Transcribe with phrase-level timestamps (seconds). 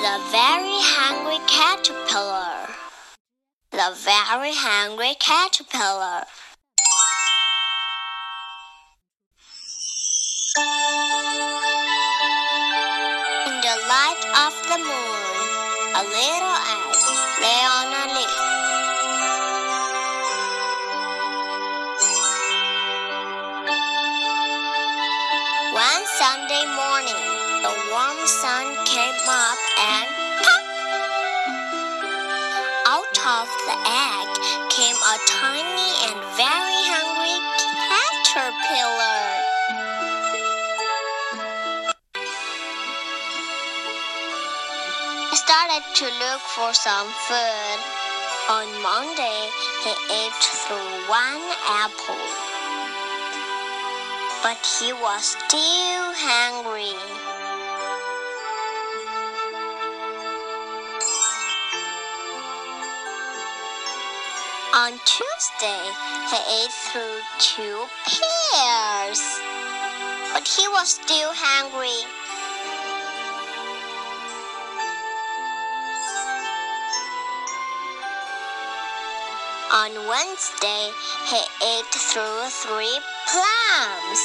[0.00, 2.72] The very hungry caterpillar.
[3.70, 6.24] The very hungry caterpillar.
[13.44, 15.36] In the light of the moon,
[15.92, 16.96] a little egg
[17.42, 18.59] lay on a leaf.
[28.20, 30.08] The sun came up and
[30.44, 30.64] pop!
[32.84, 34.28] Out of the egg
[34.68, 37.40] came a tiny and very hungry
[37.88, 39.24] caterpillar.
[45.30, 47.80] He started to look for some food.
[48.50, 49.48] On Monday,
[49.82, 52.26] he ate through one apple.
[54.42, 57.29] But he was still hungry.
[64.80, 65.84] On Tuesday,
[66.30, 69.20] he ate through two pears.
[70.32, 72.00] But he was still hungry.
[79.70, 80.88] On Wednesday,
[81.28, 84.22] he ate through three plums.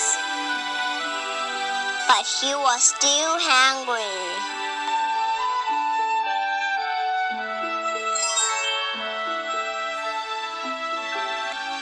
[2.07, 4.54] But he was still hungry.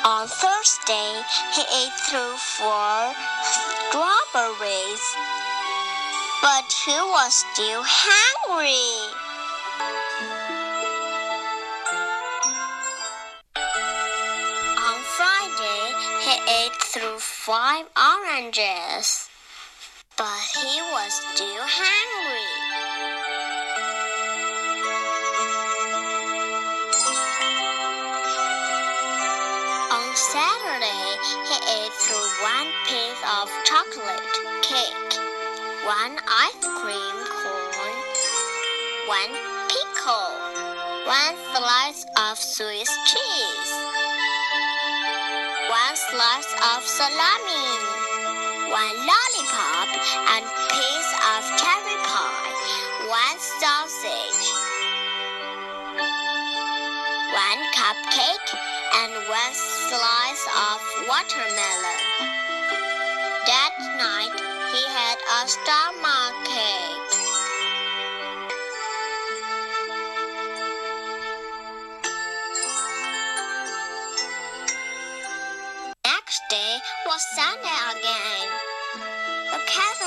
[0.06, 1.24] On Thursday,
[1.56, 3.14] he ate through four
[3.88, 5.06] strawberries.
[6.42, 8.84] But he was still hungry.
[14.76, 19.30] On Friday, he ate through five oranges.
[20.18, 22.63] But he was still hungry.
[30.32, 31.18] Saturday,
[31.52, 31.92] he ate
[32.40, 34.24] one piece of chocolate
[34.62, 35.20] cake,
[35.84, 36.16] one
[36.48, 37.98] ice cream cone,
[39.06, 39.36] one
[39.68, 40.32] pickle,
[41.04, 43.72] one slice of Swiss cheese,
[45.68, 47.68] one slice of salami,
[48.72, 49.90] one lollipop
[50.40, 54.73] and piece of cherry pie, one sausage,
[57.54, 58.50] one cupcake,
[59.04, 62.00] and one slice of watermelon.
[63.46, 64.38] That night
[64.74, 67.12] he had a stomach cake.
[76.06, 76.74] Next day
[77.06, 78.48] was Sunday again.
[79.52, 80.03] The caterpillar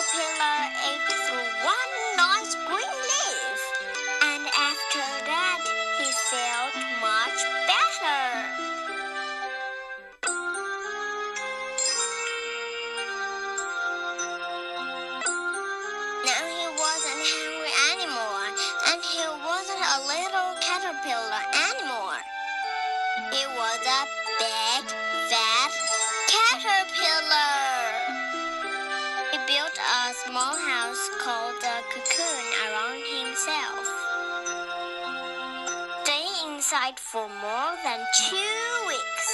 [21.06, 22.18] caterpillar anymore.
[23.30, 24.02] He was a
[24.38, 24.84] big,
[25.30, 25.72] fat
[26.26, 27.46] caterpillar.
[29.30, 33.86] He built a small house called a cocoon around himself.
[36.02, 39.28] Staying inside for more than two weeks.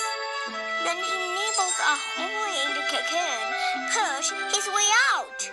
[0.84, 3.47] Then he nibbled a hole in the cocoon,
[3.94, 5.51] pushed his way out.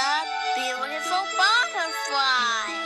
[0.00, 0.24] the
[0.56, 2.79] beautiful butterfly.